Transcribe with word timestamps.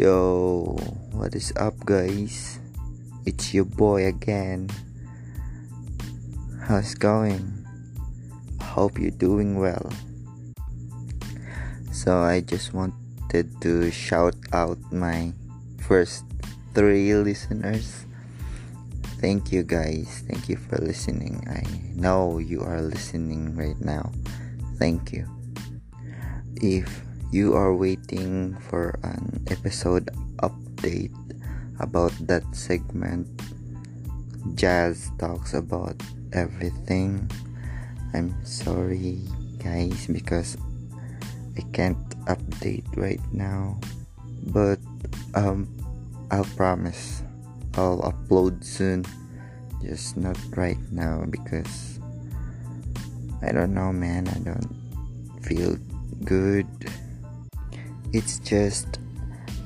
Yo, 0.00 0.80
what 1.12 1.36
is 1.36 1.52
up, 1.60 1.76
guys? 1.84 2.56
It's 3.28 3.52
your 3.52 3.68
boy 3.68 4.08
again. 4.08 4.72
How's 6.64 6.96
going? 6.96 7.68
Hope 8.64 8.96
you're 8.96 9.12
doing 9.12 9.60
well. 9.60 9.92
So, 11.92 12.16
I 12.16 12.40
just 12.40 12.72
wanted 12.72 13.52
to 13.60 13.92
shout 13.92 14.32
out 14.56 14.80
my 14.88 15.36
first 15.84 16.24
three 16.72 17.12
listeners. 17.12 18.08
Thank 19.20 19.52
you, 19.52 19.68
guys. 19.68 20.24
Thank 20.24 20.48
you 20.48 20.56
for 20.56 20.80
listening. 20.80 21.44
I 21.44 21.60
know 21.92 22.40
you 22.40 22.64
are 22.64 22.80
listening 22.80 23.52
right 23.52 23.76
now. 23.84 24.08
Thank 24.80 25.12
you. 25.12 25.28
If 26.56 26.88
you 27.30 27.54
are 27.54 27.74
waiting 27.74 28.58
for 28.68 28.98
an 29.02 29.46
episode 29.46 30.10
update 30.42 31.14
about 31.78 32.10
that 32.26 32.42
segment, 32.52 33.26
Jazz 34.54 35.10
talks 35.18 35.54
about 35.54 35.94
everything. 36.32 37.30
I'm 38.14 38.34
sorry, 38.44 39.22
guys, 39.62 40.06
because 40.10 40.58
I 41.56 41.62
can't 41.72 42.02
update 42.26 42.86
right 42.96 43.22
now, 43.32 43.78
but 44.50 44.78
um, 45.34 45.70
I'll 46.30 46.50
promise 46.58 47.22
I'll 47.74 48.02
upload 48.02 48.64
soon. 48.64 49.06
Just 49.80 50.16
not 50.16 50.36
right 50.56 50.80
now 50.90 51.24
because 51.30 52.00
I 53.40 53.52
don't 53.52 53.72
know, 53.72 53.92
man. 53.92 54.28
I 54.28 54.38
don't 54.42 54.68
feel 55.40 55.78
good. 56.24 56.66
It's 58.12 58.38
just 58.40 58.98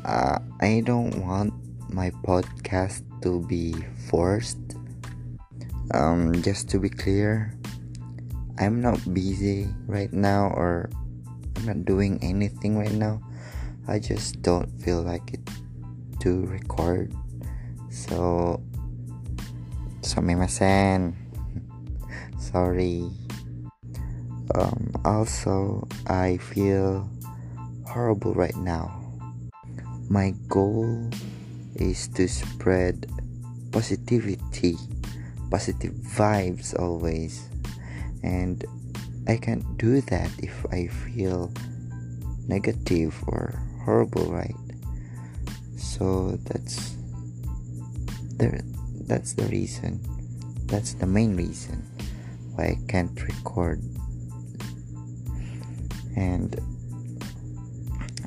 uh, 0.05 0.37
I 0.61 0.83
don't 0.85 1.25
want 1.25 1.57
my 1.89 2.13
podcast 2.29 3.01
to 3.25 3.41
be 3.49 3.73
forced. 4.13 4.61
Um, 5.93 6.37
just 6.43 6.69
to 6.71 6.79
be 6.79 6.89
clear, 6.89 7.57
I'm 8.61 8.85
not 8.85 9.01
busy 9.15 9.69
right 9.87 10.13
now 10.13 10.53
or 10.53 10.91
I'm 11.57 11.65
not 11.65 11.85
doing 11.85 12.21
anything 12.21 12.77
right 12.77 12.93
now. 12.93 13.25
I 13.89 13.99
just 13.99 14.43
don't 14.43 14.69
feel 14.81 15.01
like 15.01 15.33
it 15.33 15.41
to 16.21 16.45
record. 16.45 17.17
So, 17.89 18.61
sumimasen. 20.01 21.17
Sorry. 22.39 23.09
Um, 24.55 24.93
also, 25.05 25.89
I 26.07 26.37
feel 26.37 27.09
horrible 27.95 28.35
right 28.35 28.57
now. 28.57 28.91
My 30.11 30.35
goal 30.49 31.09
is 31.77 32.09
to 32.19 32.27
spread 32.27 33.07
positivity, 33.71 34.75
positive 35.49 35.95
vibes 36.03 36.75
always. 36.75 37.47
And 38.25 38.65
I 39.29 39.37
can't 39.37 39.63
do 39.79 40.01
that 40.11 40.29
if 40.43 40.67
I 40.73 40.89
feel 40.89 41.53
negative 42.49 43.15
or 43.29 43.63
horrible, 43.85 44.27
right? 44.27 44.59
So 45.77 46.35
that's 46.51 46.99
the 48.43 48.59
that's 49.07 49.35
the 49.35 49.47
reason. 49.47 50.03
That's 50.67 50.95
the 50.95 51.07
main 51.07 51.37
reason 51.37 51.87
why 52.59 52.75
I 52.75 52.79
can't 52.89 53.15
record. 53.23 53.79
And 56.17 56.59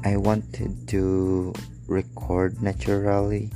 I 0.08 0.16
wanted 0.16 0.88
to 0.96 1.52
record 1.86 2.64
naturally. 2.64 3.52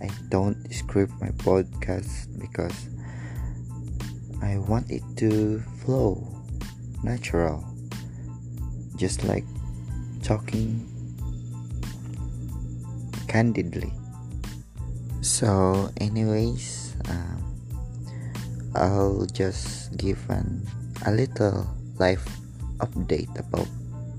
I 0.00 0.08
don't 0.32 0.56
script 0.72 1.12
my 1.20 1.28
podcast 1.44 2.24
because 2.40 2.88
I 4.40 4.56
want 4.64 4.88
it 4.88 5.04
to 5.20 5.60
flow 5.84 6.24
natural. 7.04 7.68
Just 8.96 9.28
like 9.28 9.44
talking 10.24 10.88
candidly. 13.28 13.92
So, 15.20 15.92
anyways, 16.00 16.96
um, 17.12 17.44
I'll 18.74 19.28
just 19.28 19.92
give 20.00 20.16
an 20.32 20.64
a 21.04 21.12
little 21.12 21.68
life 22.00 22.24
update 22.80 23.36
about 23.36 23.68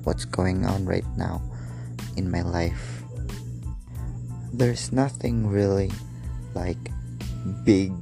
what's 0.05 0.25
going 0.25 0.69
on 0.69 0.85
right 0.85 1.09
now 1.17 1.41
in 2.17 2.29
my 2.29 2.41
life. 2.41 3.03
There's 4.53 4.91
nothing 4.91 5.47
really 5.47 5.91
like 6.53 6.91
big 7.63 7.93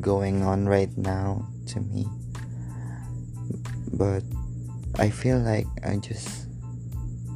going 0.00 0.42
on 0.42 0.66
right 0.66 0.90
now 0.96 1.46
to 1.74 1.80
me, 1.80 2.06
but 3.92 4.22
I 4.98 5.10
feel 5.10 5.38
like 5.38 5.66
I 5.82 5.96
just 5.98 6.46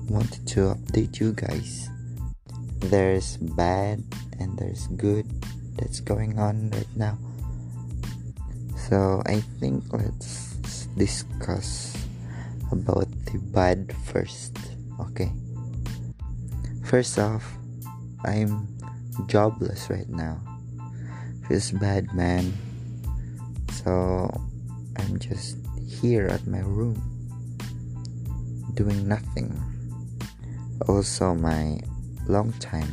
wanted 0.09 0.47
to 0.54 0.75
update 0.75 1.20
you 1.20 1.32
guys. 1.32 1.91
There's 2.78 3.36
bad 3.36 4.03
and 4.38 4.56
there's 4.59 4.86
good 4.94 5.26
that's 5.76 6.00
going 6.00 6.38
on 6.38 6.70
right 6.70 6.94
now. 6.97 7.19
So 8.88 9.22
I 9.26 9.41
think 9.60 9.84
let's 9.92 10.56
discuss 10.97 11.92
about 12.72 13.10
the 13.26 13.38
bad 13.53 13.92
first. 14.06 14.56
Okay. 15.00 15.32
First 16.88 17.19
off, 17.19 17.44
I'm 18.25 18.66
jobless 19.26 19.91
right 19.91 20.09
now. 20.09 20.41
Feels 21.47 21.71
bad, 21.72 22.15
man. 22.15 22.50
So 23.84 24.32
I'm 24.97 25.19
just 25.19 25.59
here 25.87 26.28
at 26.28 26.47
my 26.47 26.60
room 26.60 26.97
doing 28.72 29.06
nothing. 29.06 29.53
Also, 30.88 31.34
my 31.34 31.78
long 32.27 32.54
time 32.54 32.88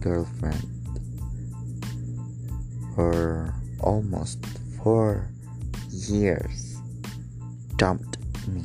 girlfriend 0.00 0.64
for 2.94 3.52
almost 3.80 4.42
four 4.82 5.28
years 5.90 6.78
dumped 7.76 8.16
me. 8.48 8.64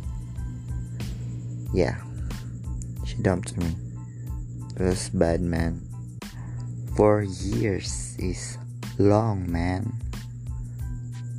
Yeah, 1.74 2.00
she 3.06 3.18
dumped 3.18 3.58
me. 3.58 3.76
Was 4.80 5.10
bad, 5.10 5.42
man. 5.42 5.86
Four 6.98 7.22
years 7.22 8.18
is 8.18 8.58
long, 8.98 9.46
man. 9.46 9.94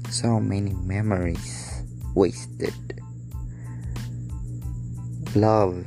So 0.08 0.38
many 0.38 0.72
memories 0.86 1.82
wasted. 2.14 2.74
Love 5.34 5.82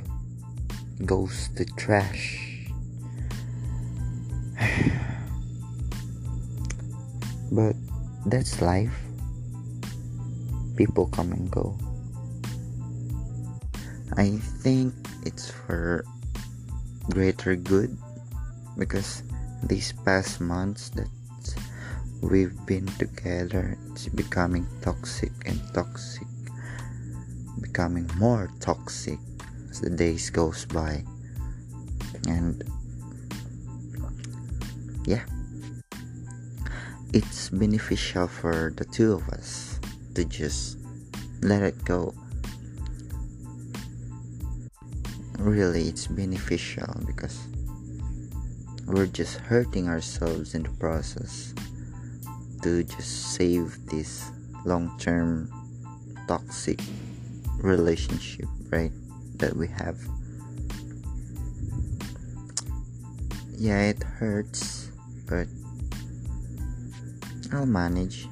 goes 1.06 1.48
to 1.56 1.64
trash. 1.80 2.68
but 7.52 7.76
that's 8.28 8.62
life. 8.62 8.92
People 10.76 11.08
come 11.08 11.32
and 11.32 11.50
go. 11.50 11.80
I 14.18 14.36
think 14.60 14.94
it's 15.24 15.50
for 15.50 16.04
greater 17.10 17.56
good 17.56 17.98
because 18.78 19.24
these 19.64 19.94
past 20.06 20.40
months 20.40 20.90
that 20.90 21.08
we've 22.22 22.58
been 22.66 22.86
together 22.98 23.78
it's 23.92 24.08
becoming 24.08 24.66
toxic 24.82 25.32
and 25.46 25.62
toxic 25.74 26.28
becoming 27.62 28.10
more 28.18 28.50
toxic 28.60 29.20
as 29.70 29.82
the 29.82 29.90
days 29.90 30.30
goes 30.30 30.66
by. 30.66 31.04
And 32.28 32.64
yeah. 35.06 35.24
It's 37.14 37.50
beneficial 37.50 38.28
for 38.28 38.74
the 38.76 38.86
two 38.86 39.14
of 39.14 39.30
us 39.30 39.80
to 40.16 40.26
just 40.26 40.78
let 41.42 41.64
it 41.64 41.84
go 41.86 42.14
really 45.38 45.88
it's 45.88 46.08
beneficial 46.08 46.94
because 47.06 47.48
we're 48.86 49.08
just 49.08 49.38
hurting 49.38 49.88
ourselves 49.88 50.56
in 50.56 50.64
the 50.64 50.70
process 50.80 51.54
to 52.64 52.84
just 52.84 53.34
save 53.34 53.78
this 53.88 54.32
long-term 54.66 55.50
toxic 56.28 56.80
relationship 57.60 58.48
right 58.70 58.92
that 59.38 59.56
we 59.56 59.68
have. 59.68 59.98
Yeah 63.58 63.82
it 63.82 64.04
hurts 64.04 64.92
but 65.28 65.48
I'll 67.52 67.66
manage. 67.66 68.28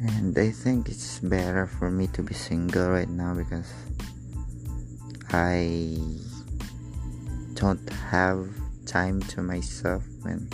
And 0.00 0.36
I 0.36 0.50
think 0.50 0.88
it's 0.88 1.20
better 1.20 1.66
for 1.66 1.90
me 1.90 2.06
to 2.08 2.22
be 2.22 2.34
single 2.34 2.90
right 2.90 3.08
now 3.08 3.34
because 3.34 3.72
I 5.32 5.96
don't 7.54 7.88
have 8.10 8.48
time 8.84 9.22
to 9.32 9.42
myself 9.42 10.04
when 10.20 10.50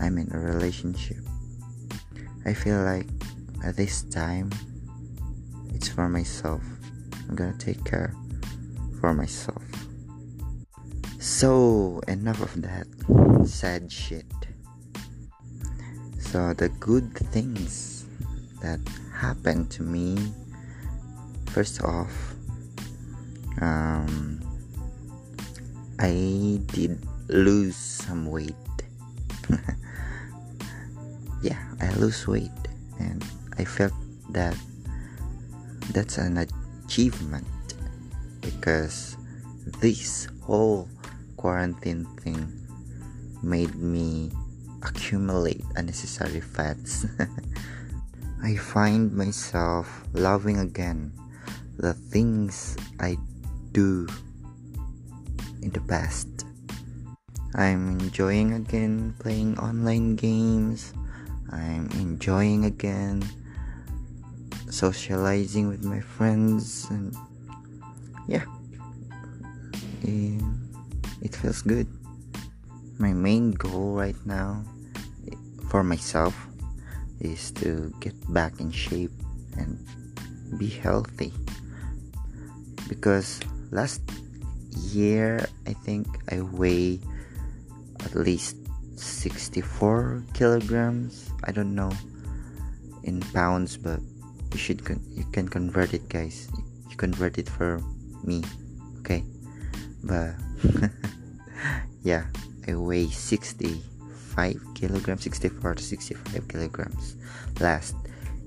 I'm 0.00 0.18
in 0.18 0.28
a 0.34 0.38
relationship. 0.38 1.18
I 2.44 2.52
feel 2.52 2.82
like 2.82 3.06
at 3.62 3.76
this 3.76 4.02
time 4.02 4.50
it's 5.74 5.86
for 5.86 6.08
myself. 6.08 6.60
I'm 7.28 7.36
gonna 7.36 7.56
take 7.56 7.84
care 7.84 8.12
for 9.00 9.14
myself. 9.14 9.62
So, 11.20 12.00
enough 12.08 12.40
of 12.40 12.62
that 12.62 12.88
sad 13.46 13.92
shit. 13.92 14.26
So, 16.18 16.52
the 16.54 16.68
good 16.80 17.14
things 17.30 18.06
that 18.60 18.80
happened 19.14 19.70
to 19.72 19.84
me 19.84 20.18
first 21.46 21.82
off, 21.82 22.34
um, 23.60 24.40
I 25.98 26.60
did 26.72 26.98
lose 27.28 27.76
some 27.76 28.26
weight. 28.26 28.54
yeah, 31.42 31.60
I 31.80 31.92
lose 31.94 32.26
weight, 32.26 32.50
and 32.98 33.24
I 33.58 33.64
felt 33.64 33.92
that 34.30 34.56
that's 35.92 36.18
an 36.18 36.38
achievement 36.38 37.46
because 38.40 39.16
this 39.80 40.28
whole 40.42 40.88
quarantine 41.36 42.04
thing 42.24 42.48
made 43.42 43.74
me 43.74 44.30
accumulate 44.82 45.64
unnecessary 45.76 46.40
fats. 46.40 47.06
I 48.42 48.56
find 48.56 49.12
myself 49.12 50.04
loving 50.14 50.58
again 50.58 51.12
the 51.76 51.92
things 51.92 52.76
I 52.98 53.16
do 53.72 54.06
in 55.62 55.70
the 55.70 55.80
past. 55.80 56.28
I'm 57.54 57.98
enjoying 57.98 58.54
again 58.54 59.14
playing 59.18 59.58
online 59.58 60.16
games. 60.16 60.94
I'm 61.50 61.90
enjoying 61.98 62.64
again 62.64 63.24
socializing 64.70 65.66
with 65.66 65.82
my 65.82 65.98
friends 65.98 66.86
and 66.90 67.14
yeah 68.28 68.46
it, 70.02 70.40
it 71.22 71.34
feels 71.34 71.60
good 71.62 71.88
my 72.98 73.12
main 73.12 73.50
goal 73.50 73.94
right 73.94 74.16
now 74.24 74.62
for 75.68 75.82
myself 75.82 76.46
is 77.20 77.50
to 77.50 77.92
get 78.00 78.14
back 78.32 78.60
in 78.60 78.70
shape 78.70 79.12
and 79.58 79.78
be 80.56 80.68
healthy 80.68 81.32
because 82.88 83.40
last 83.70 84.02
year 84.92 85.46
i 85.66 85.72
think 85.72 86.06
i 86.30 86.40
weigh 86.40 87.00
at 88.04 88.14
least 88.14 88.56
64 89.00 90.24
kilograms. 90.34 91.30
I 91.44 91.52
don't 91.52 91.74
know 91.74 91.90
in 93.02 93.20
pounds 93.32 93.76
but 93.76 94.00
you 94.52 94.58
should 94.58 94.84
con- 94.84 95.02
you 95.08 95.24
can 95.32 95.48
convert 95.48 95.94
it 95.94 96.08
guys. 96.08 96.48
You 96.90 96.96
convert 96.96 97.38
it 97.38 97.48
for 97.48 97.80
me 98.24 98.44
okay? 99.00 99.24
But 100.04 100.36
yeah 102.02 102.26
i 102.68 102.74
weigh 102.74 103.08
65 103.08 104.60
kilograms 104.74 105.22
64 105.24 105.74
to 105.74 105.82
65 105.82 106.48
kilograms 106.48 107.16
last 107.58 107.96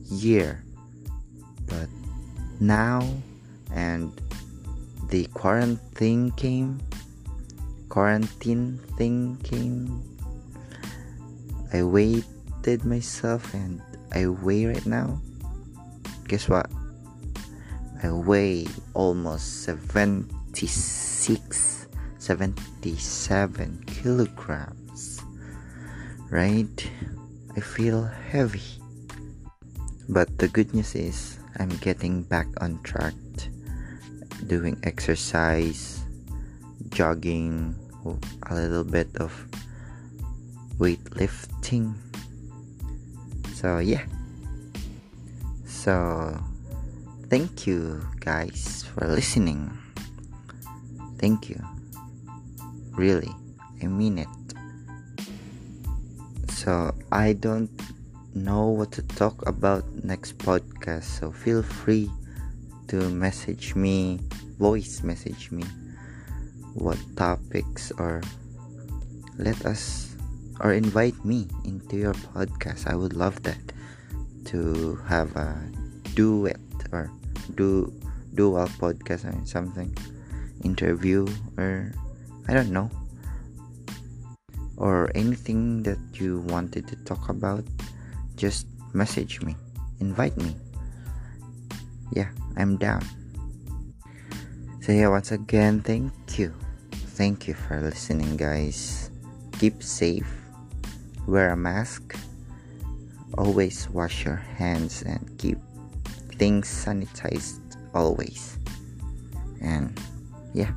year. 0.06 0.64
But 1.66 1.90
now 2.60 3.02
and 3.74 4.14
the 5.14 5.30
quarantine 5.38 6.34
came 6.34 6.82
quarantine 7.88 8.82
thing 8.98 9.38
came 9.46 10.02
i 11.70 11.86
weighted 11.86 12.82
myself 12.82 13.54
and 13.54 13.78
i 14.18 14.26
weigh 14.26 14.66
right 14.66 14.90
now 14.90 15.22
guess 16.34 16.50
what? 16.50 16.66
I 18.02 18.10
weigh 18.12 18.66
almost 18.96 19.62
76, 19.70 21.86
77 22.18 23.84
kilograms. 23.86 25.22
Right? 26.32 26.90
I 27.56 27.60
feel 27.60 28.04
heavy. 28.04 28.64
But 30.10 30.40
the 30.40 30.48
good 30.48 30.74
news 30.74 30.96
is, 30.96 31.38
I'm 31.60 31.70
getting 31.86 32.24
back 32.24 32.48
on 32.62 32.82
track, 32.82 33.14
doing 34.48 34.80
exercise, 34.84 36.04
jogging, 36.90 37.76
a 38.50 38.56
little 38.56 38.84
bit 38.84 39.08
of 39.18 39.32
weightlifting. 40.78 41.94
So, 43.54 43.80
yeah. 43.80 44.04
So, 45.66 46.38
thank 47.30 47.68
you 47.68 48.02
guys 48.20 48.84
for 48.84 49.08
listening. 49.08 49.72
Thank 51.20 51.50
you. 51.50 51.60
Really, 52.92 53.32
I 53.82 53.88
mean 53.88 54.20
it. 54.20 54.28
So, 56.52 56.94
I 57.12 57.34
don't 57.34 57.72
know 58.36 58.68
what 58.68 58.92
to 58.94 59.02
talk 59.04 59.48
about 59.48 59.84
next 60.04 60.38
podcast, 60.38 61.04
so 61.04 61.32
feel 61.32 61.64
free 61.64 62.12
to 62.94 63.10
message 63.10 63.74
me, 63.74 64.22
voice 64.62 65.02
message 65.02 65.50
me 65.50 65.66
what 66.78 66.94
topics 67.18 67.90
or 67.98 68.22
let 69.42 69.58
us 69.66 70.14
or 70.62 70.78
invite 70.78 71.18
me 71.26 71.50
into 71.66 71.98
your 71.98 72.14
podcast. 72.38 72.86
I 72.86 72.94
would 72.94 73.18
love 73.18 73.42
that 73.50 73.58
to 74.54 74.94
have 75.10 75.34
a 75.34 75.58
duet 76.14 76.62
or 76.94 77.10
do 77.58 77.90
dual 78.38 78.70
podcast 78.78 79.26
or 79.26 79.42
something 79.50 79.90
interview 80.62 81.26
or 81.58 81.90
I 82.48 82.54
don't 82.54 82.70
know 82.70 82.94
or 84.78 85.10
anything 85.18 85.82
that 85.82 85.98
you 86.14 86.46
wanted 86.46 86.86
to 86.94 86.96
talk 87.10 87.30
about 87.30 87.66
just 88.38 88.70
message 88.94 89.42
me 89.42 89.58
invite 90.00 90.38
me 90.38 90.54
yeah 92.16 92.30
I'm 92.58 92.78
down. 92.78 93.04
So 94.82 94.92
yeah 94.92 95.08
once 95.10 95.32
again 95.32 95.82
thank 95.82 96.14
you. 96.38 96.54
Thank 97.18 97.48
you 97.48 97.54
for 97.54 97.82
listening 97.82 98.38
guys. 98.38 99.10
Keep 99.60 99.84
safe. 99.84 100.28
Wear 101.28 101.52
a 101.52 101.58
mask. 101.58 102.16
Always 103.38 103.90
wash 103.90 104.26
your 104.26 104.38
hands 104.38 105.02
and 105.04 105.22
keep 105.38 105.58
things 106.38 106.68
sanitized 106.68 107.62
always. 107.94 108.58
And 109.62 110.00
yeah 110.54 110.72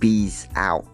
peace 0.00 0.48
out 0.56 0.86